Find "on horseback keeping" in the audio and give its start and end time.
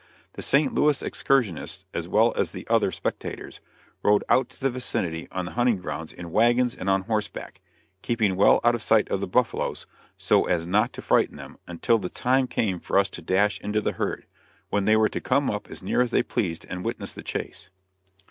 6.89-8.35